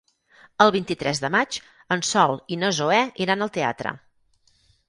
[0.63, 1.59] El vint-i-tres de maig
[1.97, 3.97] en Sol i na Zoè iran al teatre.